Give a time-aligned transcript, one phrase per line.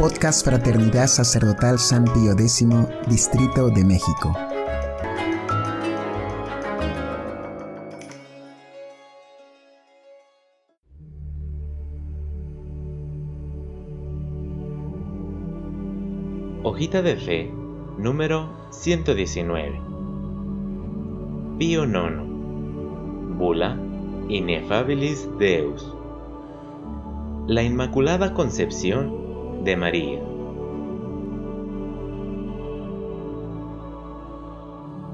[0.00, 2.66] Podcast Fraternidad Sacerdotal San Pío X,
[3.06, 4.32] Distrito de México.
[16.62, 17.52] Hojita de Fe,
[17.98, 19.82] número 119.
[21.58, 23.36] Pío IX.
[23.36, 23.76] Bula
[24.30, 25.94] Inefabilis Deus.
[27.48, 29.29] La Inmaculada Concepción
[29.64, 30.20] de María.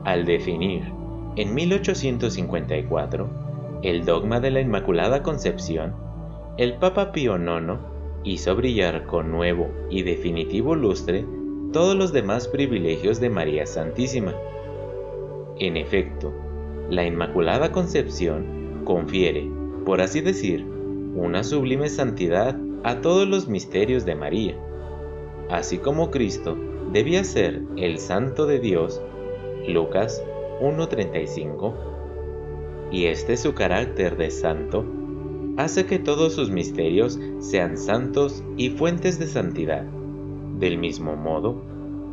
[0.05, 0.85] Al definir,
[1.37, 3.29] en 1854,
[3.83, 5.95] el dogma de la Inmaculada Concepción,
[6.59, 7.79] el Papa Pío IX
[8.25, 11.27] hizo brillar con nuevo y definitivo lustre
[11.73, 14.33] todos los demás privilegios de María Santísima.
[15.59, 16.33] En efecto,
[16.89, 19.51] la Inmaculada Concepción confiere,
[19.85, 20.65] por así decir,
[21.15, 24.57] una sublime santidad a todos los misterios de María.
[25.51, 26.57] Así como Cristo
[26.93, 29.03] debía ser el Santo de Dios,
[29.67, 30.23] Lucas
[30.61, 31.75] 1.35,
[32.93, 34.85] y este su carácter de santo,
[35.57, 39.83] hace que todos sus misterios sean santos y fuentes de santidad.
[40.61, 41.61] Del mismo modo,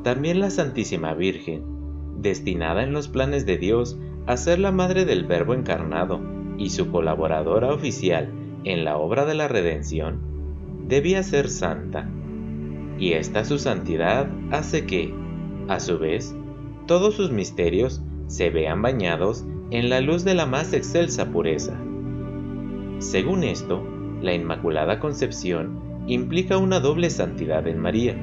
[0.02, 1.62] también la Santísima Virgen,
[2.18, 6.20] destinada en los planes de Dios a ser la madre del Verbo encarnado
[6.58, 8.32] y su colaboradora oficial
[8.64, 10.33] en la obra de la redención,
[10.88, 12.08] debía ser santa,
[13.00, 15.14] y esta su santidad hace que,
[15.68, 16.36] a su vez,
[16.88, 21.74] todos sus misterios se vean bañados en la luz de la más excelsa pureza.
[23.00, 23.84] Según esto,
[24.22, 28.16] la Inmaculada Concepción implica una doble santidad en María,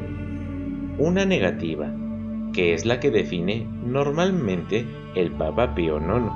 [0.98, 1.92] una negativa,
[2.53, 6.31] que es la que define normalmente el Papa Pío IX,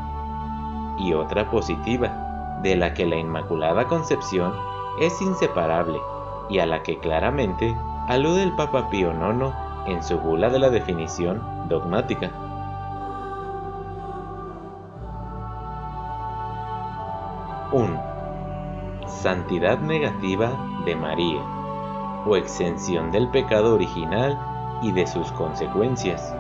[1.07, 4.53] y otra positiva, de la que la Inmaculada Concepción
[5.01, 5.99] es inseparable
[6.49, 7.75] y a la que claramente
[8.09, 9.53] alude el Papa Pío IX
[9.87, 12.31] en su bula de la definición dogmática.
[17.73, 18.15] ¡1!
[19.07, 20.53] Santidad negativa
[20.85, 21.43] de María,
[22.27, 24.39] o exención del pecado original
[24.83, 26.35] y de sus consecuencias.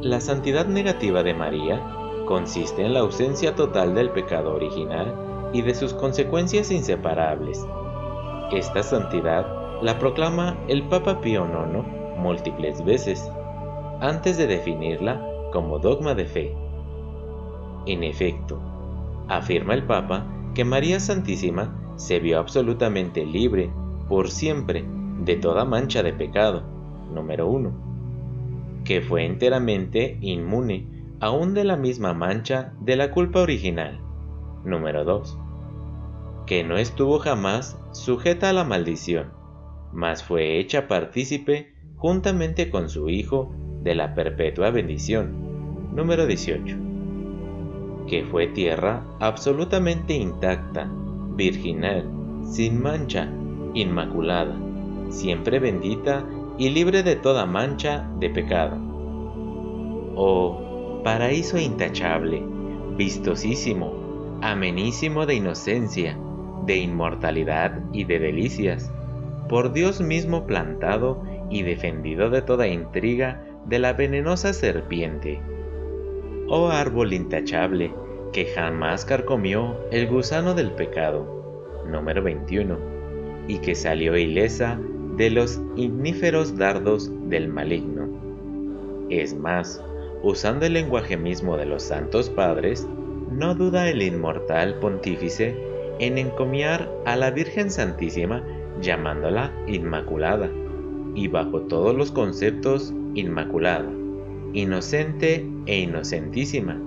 [0.00, 5.74] La santidad negativa de María consiste en la ausencia total del pecado original y de
[5.74, 7.64] sus consecuencias inseparables.
[8.52, 9.46] Esta santidad
[9.82, 11.86] la proclama el Papa Pío IX
[12.18, 13.30] múltiples veces,
[14.00, 15.20] antes de definirla
[15.52, 16.54] como dogma de fe.
[17.86, 18.58] En efecto,
[19.28, 23.70] afirma el Papa que María Santísima se vio absolutamente libre
[24.08, 24.84] por siempre
[25.20, 26.62] de toda mancha de pecado,
[27.12, 27.94] número 1
[28.84, 30.86] que fue enteramente inmune
[31.24, 33.98] aún de la misma mancha de la culpa original.
[34.62, 35.38] Número 2.
[36.46, 39.32] Que no estuvo jamás sujeta a la maldición,
[39.90, 45.94] mas fue hecha partícipe juntamente con su Hijo de la perpetua bendición.
[45.94, 46.76] Número 18.
[48.06, 50.92] Que fue tierra absolutamente intacta,
[51.36, 52.04] virginal,
[52.44, 53.32] sin mancha,
[53.72, 54.58] inmaculada,
[55.08, 56.22] siempre bendita
[56.58, 58.76] y libre de toda mancha de pecado.
[60.16, 60.63] Oh,
[61.04, 62.42] paraíso intachable,
[62.96, 66.18] vistosísimo, amenísimo de inocencia,
[66.64, 68.90] de inmortalidad y de delicias,
[69.48, 75.40] por Dios mismo plantado y defendido de toda intriga de la venenosa serpiente.
[76.48, 77.92] Oh árbol intachable,
[78.32, 82.78] que jamás carcomió el gusano del pecado, número 21,
[83.46, 84.80] y que salió ilesa
[85.16, 88.08] de los igníferos dardos del maligno.
[89.10, 89.84] Es más,
[90.24, 92.88] usando el lenguaje mismo de los santos padres,
[93.30, 95.54] no duda el inmortal pontífice
[95.98, 98.42] en encomiar a la Virgen Santísima
[98.80, 100.50] llamándola Inmaculada,
[101.14, 103.92] y bajo todos los conceptos Inmaculada,
[104.54, 106.80] inocente e inocentísima,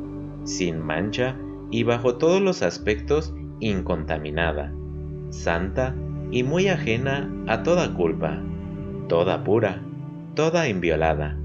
[0.44, 1.38] sin mancha
[1.69, 4.74] y bajo todos los aspectos incontaminada,
[5.30, 5.95] santa
[6.31, 8.42] y muy ajena a toda culpa,
[9.07, 9.81] toda pura,
[10.36, 11.38] toda inviolada,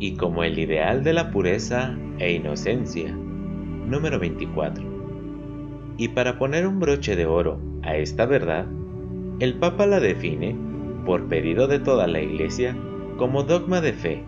[0.00, 3.12] y como el ideal de la pureza e inocencia.
[3.12, 4.84] Número 24.
[5.96, 8.66] Y para poner un broche de oro a esta verdad,
[9.40, 10.56] el Papa la define,
[11.04, 12.76] por pedido de toda la Iglesia,
[13.16, 14.24] como dogma de fe,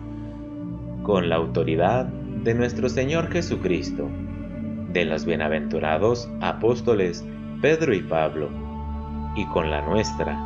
[1.03, 4.09] con la autoridad de nuestro Señor Jesucristo,
[4.91, 7.25] de los bienaventurados apóstoles
[7.61, 8.49] Pedro y Pablo,
[9.35, 10.37] y con la nuestra.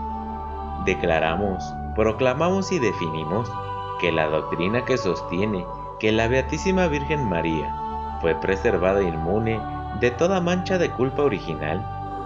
[0.86, 1.63] Declaramos,
[1.95, 3.50] proclamamos y definimos
[4.00, 5.66] que la doctrina que sostiene
[6.00, 9.60] que la Beatísima Virgen María fue preservada inmune
[10.00, 11.86] de toda mancha de culpa original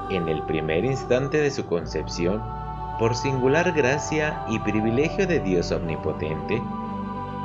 [0.10, 2.42] en el primer instante de su concepción,
[2.98, 6.62] por singular gracia y privilegio de Dios Omnipotente,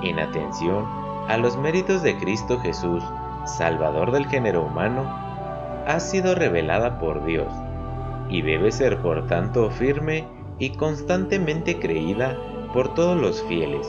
[0.02, 0.86] en atención
[1.28, 3.02] a los méritos de Cristo Jesús,
[3.44, 5.04] Salvador del género humano,
[5.86, 7.52] ha sido revelada por Dios
[8.28, 10.26] y debe ser por tanto firme
[10.58, 12.36] y constantemente creída
[12.72, 13.86] por todos los fieles.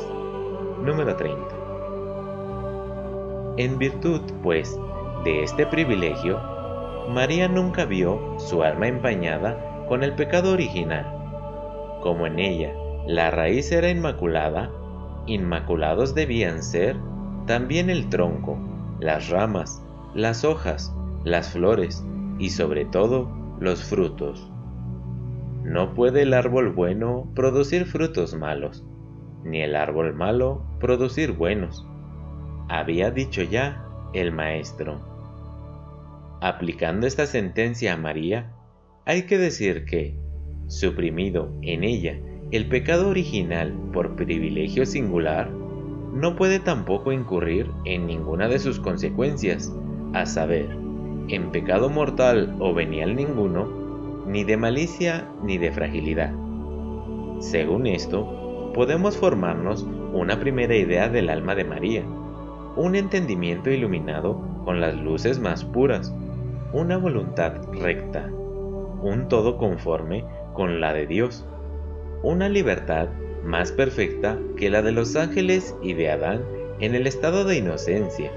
[0.85, 1.39] Número 30.
[3.57, 4.79] En virtud, pues,
[5.23, 6.39] de este privilegio,
[7.09, 11.07] María nunca vio su alma empañada con el pecado original.
[12.03, 12.71] Como en ella
[13.07, 14.69] la raíz era inmaculada,
[15.25, 16.97] inmaculados debían ser
[17.47, 18.59] también el tronco,
[18.99, 19.83] las ramas,
[20.13, 20.93] las hojas,
[21.23, 22.05] las flores
[22.37, 23.27] y sobre todo
[23.59, 24.51] los frutos.
[25.63, 28.85] No puede el árbol bueno producir frutos malos,
[29.45, 31.87] ni el árbol malo producir buenos.
[32.67, 34.99] Había dicho ya el maestro.
[36.41, 38.51] Aplicando esta sentencia a María,
[39.05, 40.17] hay que decir que,
[40.67, 42.17] suprimido en ella
[42.51, 49.73] el pecado original por privilegio singular, no puede tampoco incurrir en ninguna de sus consecuencias,
[50.13, 50.69] a saber,
[51.27, 56.33] en pecado mortal o venial ninguno, ni de malicia ni de fragilidad.
[57.39, 58.44] Según esto,
[58.75, 62.03] podemos formarnos una primera idea del alma de María,
[62.75, 66.13] un entendimiento iluminado con las luces más puras,
[66.73, 68.29] una voluntad recta,
[69.01, 71.45] un todo conforme con la de Dios,
[72.21, 73.07] una libertad
[73.45, 76.43] más perfecta que la de los ángeles y de Adán
[76.81, 78.29] en el estado de inocencia,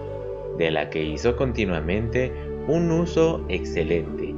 [0.57, 2.33] de la que hizo continuamente
[2.69, 4.33] un uso excelente.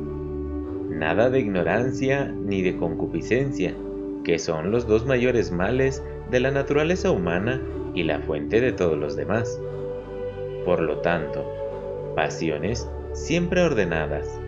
[0.88, 3.74] Nada de ignorancia ni de concupiscencia,
[4.30, 7.60] que son los dos mayores males de la naturaleza humana
[7.94, 9.60] y la fuente de todos los demás.
[10.64, 11.44] Por lo tanto,
[12.14, 14.40] pasiones siempre ordenadas,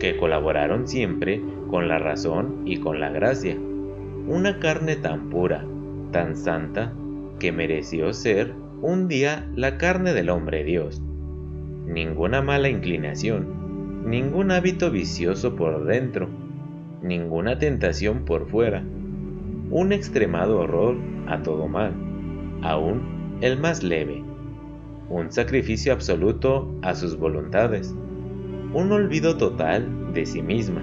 [0.00, 3.58] que colaboraron siempre con la razón y con la gracia.
[4.26, 5.66] Una carne tan pura,
[6.10, 6.94] tan santa,
[7.38, 11.02] que mereció ser un día la carne del hombre Dios.
[11.86, 16.30] Ninguna mala inclinación, ningún hábito vicioso por dentro,
[17.04, 18.82] ninguna tentación por fuera,
[19.70, 20.96] un extremado horror
[21.28, 21.92] a todo mal,
[22.62, 24.24] aún el más leve
[25.08, 27.94] un sacrificio absoluto a sus voluntades,
[28.72, 30.82] un olvido total de sí misma.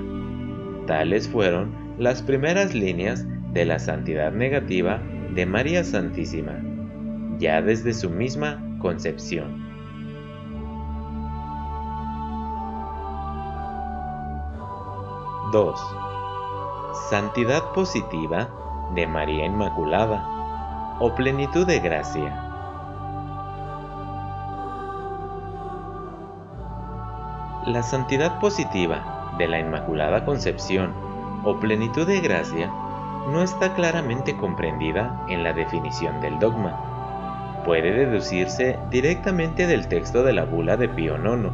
[0.87, 5.01] Tales fueron las primeras líneas de la santidad negativa
[5.33, 6.61] de María Santísima,
[7.39, 9.60] ya desde su misma concepción.
[15.51, 15.75] (2)
[17.09, 18.47] Santidad positiva
[18.95, 22.47] de María Inmaculada o plenitud de gracia.
[27.65, 30.93] La santidad positiva de la Inmaculada Concepción
[31.43, 32.71] o plenitud de gracia
[33.29, 37.61] no está claramente comprendida en la definición del dogma.
[37.65, 41.51] Puede deducirse directamente del texto de la bula de Pío IX,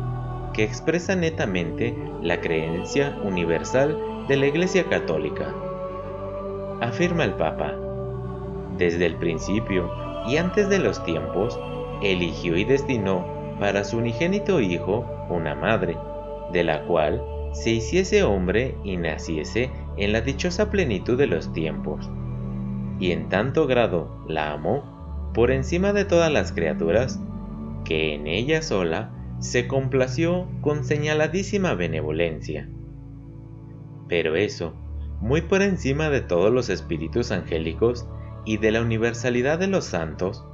[0.57, 5.54] que expresa netamente la creencia universal de la Iglesia Católica.
[6.81, 7.75] Afirma el Papa,
[8.75, 9.92] desde el principio
[10.27, 11.59] y antes de los tiempos,
[12.01, 13.24] eligió y destinó
[13.59, 15.95] para su unigénito Hijo una madre,
[16.51, 17.21] de la cual
[17.51, 22.10] se hiciese hombre y naciese en la dichosa plenitud de los tiempos.
[23.00, 27.20] Y en tanto grado la amó por encima de todas las criaturas,
[27.86, 32.70] que en ella sola se complació con señaladísima benevolencia.
[34.08, 34.74] Pero eso,
[35.20, 38.08] muy por encima de todos los espíritus angélicos
[38.46, 40.46] y de la universalidad de los santos,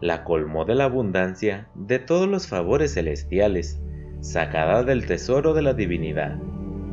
[0.00, 3.80] la colmó de la abundancia de todos los favores celestiales,
[4.20, 6.38] sacada del tesoro de la divinidad,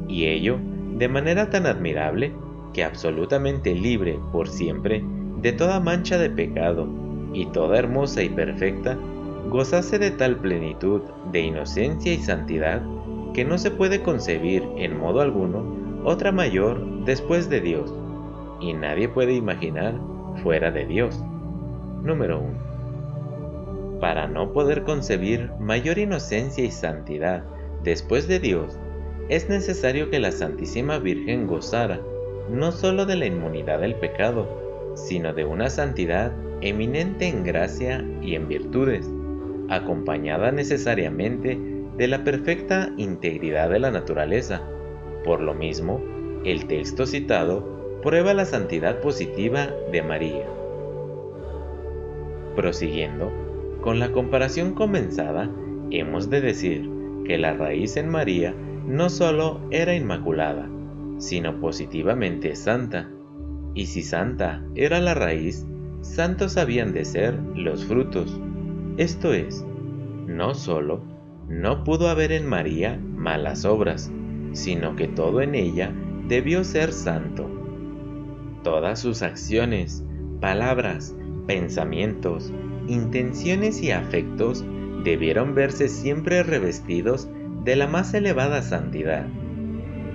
[0.07, 0.59] y ello
[0.97, 2.33] de manera tan admirable
[2.73, 5.03] que absolutamente libre por siempre
[5.41, 6.87] de toda mancha de pecado,
[7.33, 8.97] y toda hermosa y perfecta,
[9.49, 12.81] gozase de tal plenitud de inocencia y santidad
[13.33, 15.63] que no se puede concebir en modo alguno
[16.03, 17.93] otra mayor después de Dios,
[18.59, 19.95] y nadie puede imaginar
[20.43, 21.21] fuera de Dios.
[22.03, 22.75] Número 1
[23.99, 27.43] para no poder concebir mayor inocencia y santidad
[27.83, 28.77] después de Dios,
[29.29, 31.99] es necesario que la Santísima Virgen gozara
[32.49, 38.35] no sólo de la inmunidad del pecado, sino de una santidad eminente en gracia y
[38.35, 39.09] en virtudes,
[39.69, 41.59] acompañada necesariamente
[41.97, 44.61] de la perfecta integridad de la naturaleza.
[45.23, 46.01] Por lo mismo,
[46.43, 50.45] el texto citado prueba la santidad positiva de María.
[52.55, 53.31] Prosiguiendo,
[53.81, 55.49] con la comparación comenzada,
[55.91, 56.89] hemos de decir
[57.25, 58.53] que la raíz en María
[58.85, 60.69] no solo era inmaculada,
[61.17, 63.09] sino positivamente santa.
[63.73, 65.65] Y si santa era la raíz,
[66.01, 68.39] santos habían de ser los frutos.
[68.97, 69.65] Esto es,
[70.27, 71.15] no solo
[71.47, 74.11] no pudo haber en María malas obras,
[74.53, 75.93] sino que todo en ella
[76.27, 77.47] debió ser santo.
[78.63, 80.03] Todas sus acciones,
[80.41, 82.51] palabras, pensamientos,
[82.87, 84.65] intenciones y afectos
[85.03, 87.29] debieron verse siempre revestidos
[87.63, 89.27] de la más elevada santidad.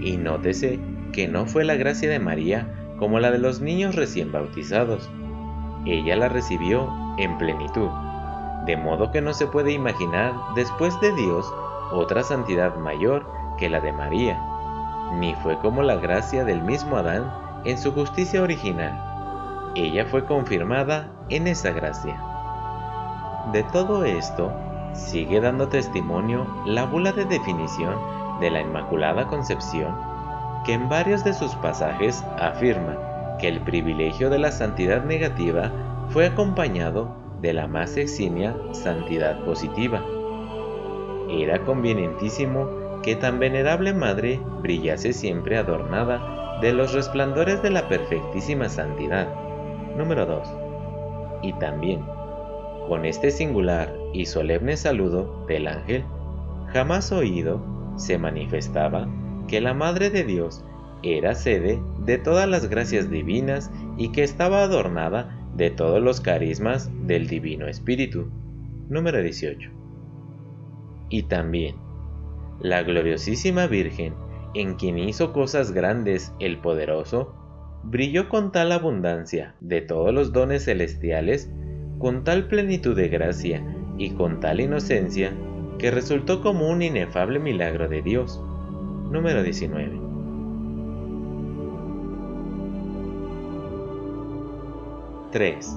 [0.01, 0.81] Y nótese
[1.13, 5.09] que no fue la gracia de María como la de los niños recién bautizados.
[5.87, 7.89] Ella la recibió en plenitud,
[8.67, 11.53] de modo que no se puede imaginar después de Dios
[11.93, 13.27] otra santidad mayor
[13.59, 14.41] que la de María,
[15.19, 17.33] ni fue como la gracia del mismo Adán
[17.65, 19.73] en su justicia original.
[19.75, 22.21] Ella fue confirmada en esa gracia.
[23.53, 24.53] De todo esto,
[24.93, 27.95] sigue dando testimonio la bula de definición
[28.41, 29.95] de la Inmaculada Concepción,
[30.65, 32.97] que en varios de sus pasajes afirma
[33.39, 35.71] que el privilegio de la santidad negativa
[36.11, 40.05] fue acompañado de la más eximia santidad positiva.
[41.31, 48.69] Era convenientísimo que tan venerable madre brillase siempre adornada de los resplandores de la perfectísima
[48.69, 49.29] santidad.
[49.97, 50.49] Número 2.
[51.43, 52.05] Y también,
[52.89, 56.05] con este singular y solemne saludo del ángel,
[56.73, 57.63] jamás oído
[57.97, 59.09] se manifestaba
[59.49, 60.65] que la Madre de Dios
[61.03, 66.91] era sede de todas las gracias divinas y que estaba adornada de todos los carismas
[67.07, 68.31] del Divino Espíritu.
[68.89, 69.71] Número 18.
[71.11, 71.77] Y también,
[72.63, 74.15] la gloriosísima Virgen,
[74.55, 77.35] en quien hizo cosas grandes el poderoso,
[77.83, 81.51] brilló con tal abundancia de todos los dones celestiales,
[81.99, 83.63] con tal plenitud de gracia
[83.99, 85.35] y con tal inocencia,
[85.79, 88.43] que resultó como un inefable milagro de Dios.
[89.11, 90.10] Número 19.
[95.33, 95.77] (3)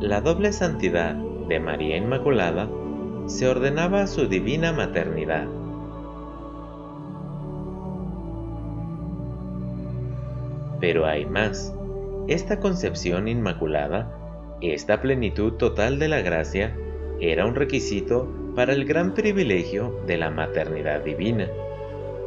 [0.00, 2.68] La doble santidad de María Inmaculada
[3.26, 5.46] se ordenaba a su divina maternidad.
[10.80, 11.74] Pero hay más.
[12.28, 14.16] Esta concepción inmaculada,
[14.60, 16.76] esta plenitud total de la gracia,
[17.20, 21.48] era un requisito para el gran privilegio de la maternidad divina.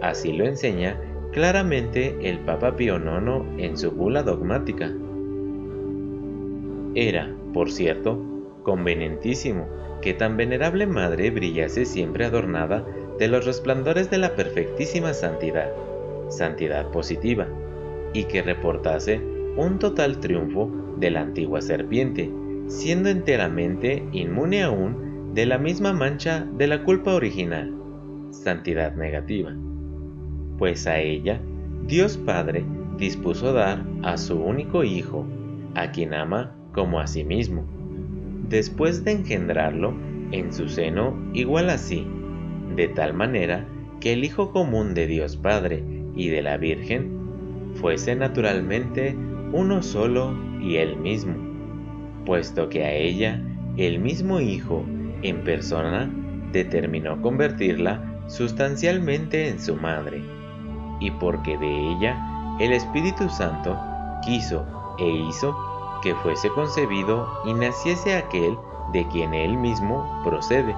[0.02, 1.00] Así lo enseña
[1.32, 4.92] claramente el Papa Pío IX en su bula dogmática.
[6.96, 8.20] Era, por cierto,
[8.64, 9.68] convenientísimo
[10.02, 12.86] que tan venerable madre brillase siempre adornada
[13.18, 15.72] de los resplandores de la perfectísima santidad,
[16.30, 17.48] santidad positiva,
[18.14, 19.22] y que reportase
[19.58, 22.32] un total triunfo de la antigua serpiente,
[22.68, 27.74] siendo enteramente inmune aún de la misma mancha de la culpa original,
[28.32, 29.52] santidad negativa.
[30.58, 31.40] Pues a ella,
[31.88, 32.64] Dios Padre
[32.98, 35.26] dispuso dar a su único Hijo,
[35.76, 37.64] a quien ama como a sí mismo,
[38.50, 39.94] después de engendrarlo
[40.32, 42.06] en su seno igual así,
[42.76, 43.68] de tal manera
[44.00, 45.84] que el Hijo común de Dios Padre
[46.16, 47.12] y de la Virgen
[47.76, 49.16] fuese naturalmente
[49.52, 51.36] uno solo y el mismo,
[52.26, 53.42] puesto que a ella
[53.78, 54.84] el mismo Hijo
[55.22, 56.12] en persona
[56.52, 60.22] determinó convertirla sustancialmente en su madre,
[61.00, 62.18] y porque de ella
[62.60, 63.78] el Espíritu Santo
[64.24, 64.66] quiso
[65.00, 65.56] e hizo
[66.04, 68.58] que fuese concebido y naciese aquel
[68.92, 70.76] de quien él mismo procede.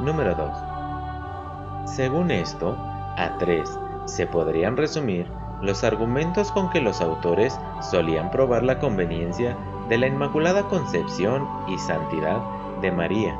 [0.00, 1.90] Número 2.
[1.90, 2.76] Según esto,
[3.16, 5.26] a tres se podrían resumir
[5.62, 9.56] los argumentos con que los autores solían probar la conveniencia
[9.88, 12.40] de la Inmaculada Concepción y Santidad
[12.82, 13.38] de María,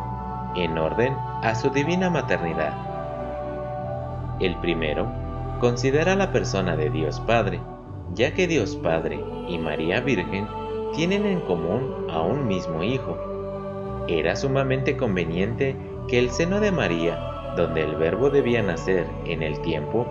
[0.56, 2.74] en orden a su divina maternidad.
[4.40, 5.06] El primero
[5.60, 7.60] considera la persona de Dios Padre,
[8.14, 10.48] ya que Dios Padre y María Virgen
[10.94, 13.18] tienen en común a un mismo Hijo.
[14.08, 15.76] Era sumamente conveniente
[16.08, 17.18] que el seno de María,
[17.56, 20.06] donde el Verbo debía nacer en el tiempo,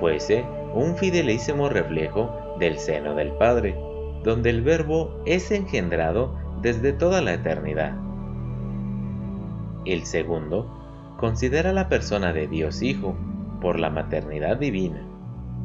[0.00, 3.76] fuese un fidelísimo reflejo del seno del Padre,
[4.22, 7.94] donde el Verbo es engendrado desde toda la eternidad.
[9.84, 13.14] El segundo considera la persona de Dios Hijo
[13.60, 15.06] por la maternidad divina.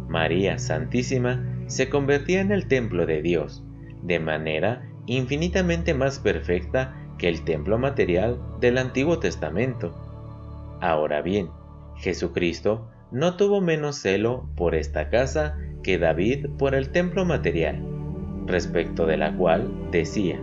[0.10, 3.63] María Santísima se convertía en el templo de Dios,
[4.01, 9.94] de manera infinitamente más perfecta que el templo material del Antiguo Testamento.
[10.82, 11.50] Ahora bien,
[11.98, 17.84] Jesucristo no tuvo menos celo por esta casa que David por el templo material,
[18.46, 20.39] respecto de la cual decía,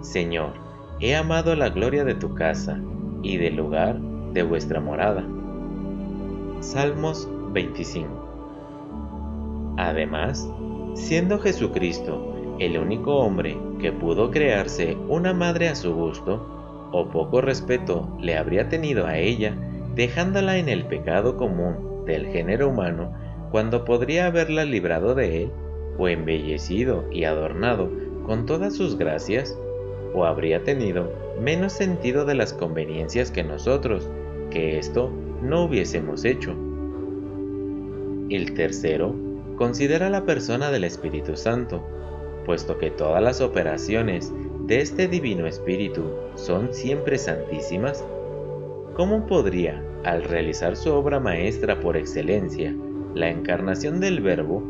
[0.00, 0.52] Señor,
[1.00, 2.78] he amado la gloria de tu casa
[3.22, 3.98] y del lugar
[4.32, 5.24] de vuestra morada.
[6.60, 8.24] Salmos 25.
[9.76, 10.48] Además,
[10.94, 17.40] siendo Jesucristo el único hombre que pudo crearse una madre a su gusto, o poco
[17.40, 19.56] respeto le habría tenido a ella,
[19.94, 23.12] dejándola en el pecado común del género humano,
[23.50, 25.50] cuando podría haberla librado de él,
[25.98, 27.90] o embellecido y adornado
[28.26, 29.56] con todas sus gracias,
[30.14, 34.08] o habría tenido menos sentido de las conveniencias que nosotros,
[34.50, 35.10] que esto
[35.42, 36.54] no hubiésemos hecho.
[38.30, 39.14] El tercero
[39.56, 41.84] considera la persona del Espíritu Santo,
[42.44, 44.32] puesto que todas las operaciones
[44.66, 46.04] de este Divino Espíritu
[46.36, 48.04] son siempre santísimas,
[48.94, 52.74] ¿cómo podría, al realizar su obra maestra por excelencia,
[53.14, 54.62] la encarnación del Verbo,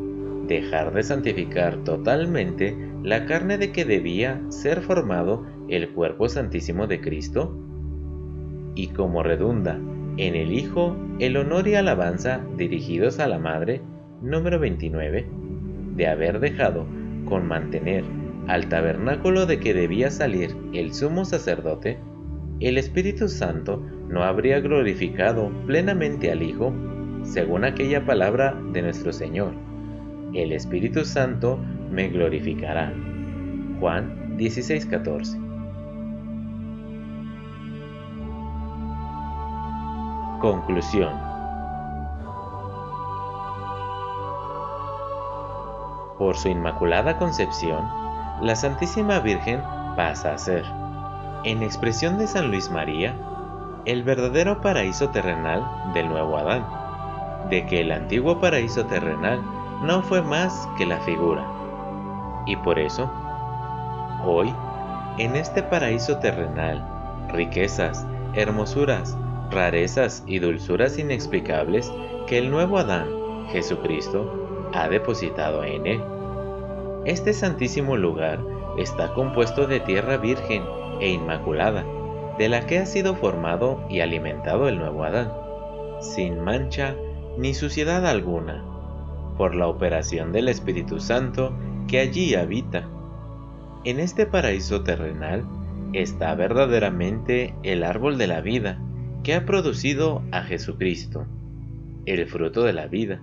[0.47, 7.01] dejar de santificar totalmente la carne de que debía ser formado el cuerpo santísimo de
[7.01, 7.57] Cristo?
[8.75, 9.79] Y como redunda
[10.17, 13.81] en el Hijo el honor y alabanza dirigidos a la Madre,
[14.21, 15.27] número 29,
[15.95, 16.87] de haber dejado
[17.25, 18.05] con mantener
[18.47, 21.99] al tabernáculo de que debía salir el sumo sacerdote,
[22.61, 26.73] el Espíritu Santo no habría glorificado plenamente al Hijo,
[27.23, 29.53] según aquella palabra de nuestro Señor.
[30.35, 31.59] El Espíritu Santo
[31.91, 32.93] me glorificará.
[33.81, 35.41] Juan 16:14
[40.41, 41.34] Conclusión
[46.19, 47.89] Por su Inmaculada Concepción,
[48.41, 49.61] la Santísima Virgen
[49.97, 50.65] pasa a ser,
[51.45, 53.15] en expresión de San Luis María,
[53.85, 56.65] el verdadero paraíso terrenal del nuevo Adán,
[57.51, 59.43] de que el antiguo paraíso terrenal
[59.83, 61.45] no fue más que la figura.
[62.47, 63.11] Y por eso,
[64.25, 64.55] hoy,
[65.19, 66.87] en este paraíso terrenal,
[67.33, 69.17] riquezas, hermosuras,
[69.51, 71.93] rarezas y dulzuras inexplicables
[72.27, 73.09] que el nuevo Adán,
[73.51, 74.44] Jesucristo,
[74.75, 76.01] ha depositado en él.
[77.05, 78.41] Este santísimo lugar
[78.79, 80.65] está compuesto de tierra virgen
[81.01, 81.85] e inmaculada,
[82.39, 85.33] de la que ha sido formado y alimentado el nuevo Adán,
[86.01, 86.97] sin mancha
[87.39, 88.65] ni suciedad alguna,
[89.37, 91.53] por la operación del Espíritu Santo
[91.89, 92.89] que allí habita.
[93.85, 95.45] En este paraíso terrenal
[95.93, 98.81] está verdaderamente el árbol de la vida,
[99.23, 101.27] que ha producido a Jesucristo,
[102.07, 103.23] el fruto de la vida.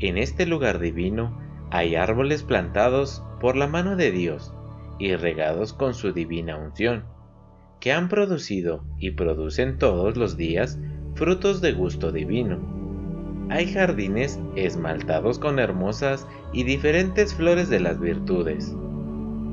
[0.00, 1.38] En este lugar divino
[1.70, 4.52] hay árboles plantados por la mano de Dios
[4.98, 7.04] y regados con su divina unción,
[7.80, 10.78] que han producido y producen todos los días
[11.14, 12.58] frutos de gusto divino.
[13.50, 18.74] Hay jardines esmaltados con hermosas y diferentes flores de las virtudes,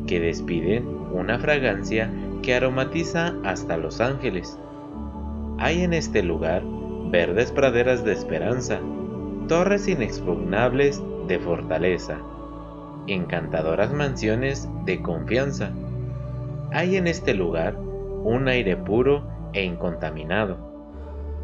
[0.08, 4.60] que despiden una fragancia que aromatiza hasta los ángeles
[5.58, 6.64] hay en este lugar
[7.12, 8.82] verdes praderas de esperanza,
[9.48, 12.18] torres inexpugnables de fortaleza,
[13.06, 15.72] encantadoras mansiones de confianza.
[16.72, 20.58] Hay en este lugar un aire puro e incontaminado,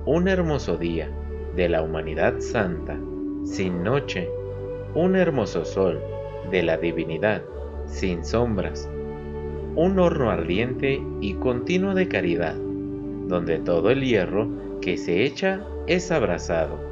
[0.05, 1.11] un hermoso día
[1.55, 2.97] de la humanidad santa,
[3.43, 4.27] sin noche,
[4.95, 6.01] un hermoso sol
[6.49, 7.43] de la divinidad,
[7.85, 8.89] sin sombras,
[9.75, 12.55] un horno ardiente y continuo de caridad
[13.27, 14.49] donde todo el hierro
[14.81, 16.90] que se echa es abrazado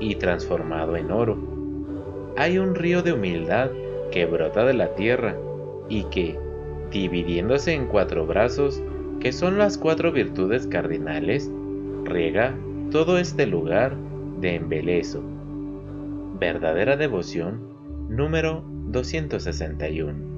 [0.00, 1.38] y transformado en oro.
[2.36, 3.70] Hay un río de humildad
[4.10, 5.36] que brota de la tierra
[5.88, 6.38] y que,
[6.90, 8.82] dividiéndose en cuatro brazos,
[9.20, 11.50] que son las cuatro virtudes cardinales,
[12.04, 12.54] riega
[12.90, 13.94] todo este lugar
[14.40, 15.22] de embelezo.
[16.38, 17.60] Verdadera devoción
[18.08, 20.29] número 261.